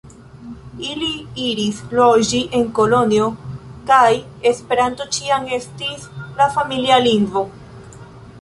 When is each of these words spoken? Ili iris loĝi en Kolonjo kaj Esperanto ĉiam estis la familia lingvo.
Ili 0.91 1.09
iris 1.47 1.81
loĝi 1.99 2.39
en 2.59 2.65
Kolonjo 2.79 3.27
kaj 3.91 4.09
Esperanto 4.53 5.09
ĉiam 5.19 5.47
estis 5.59 6.09
la 6.41 6.53
familia 6.57 6.99
lingvo. 7.11 7.49